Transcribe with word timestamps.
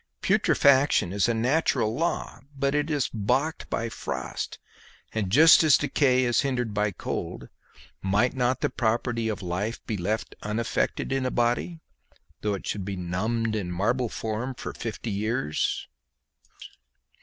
Putrefaction 0.23 1.13
is 1.13 1.29
a 1.29 1.33
natural 1.35 1.93
law, 1.93 2.39
but 2.57 2.73
it 2.73 2.89
is 2.89 3.07
balked 3.13 3.69
by 3.69 3.87
frost, 3.87 4.57
and 5.13 5.29
just 5.31 5.63
as 5.63 5.77
decay 5.77 6.23
is 6.23 6.41
hindered 6.41 6.73
by 6.73 6.89
cold, 6.89 7.49
might 8.01 8.33
not 8.33 8.61
the 8.61 8.71
property 8.71 9.27
of 9.29 9.43
life 9.43 9.79
be 9.85 9.97
left 9.97 10.33
unaffected 10.41 11.11
in 11.11 11.23
a 11.23 11.29
body, 11.29 11.81
though 12.41 12.55
it 12.55 12.65
should 12.65 12.83
be 12.83 12.95
numbed 12.95 13.55
in 13.55 13.69
a 13.69 13.71
marble 13.73 14.09
form 14.09 14.55
for 14.55 14.73
fifty 14.73 15.11
years? 15.11 15.87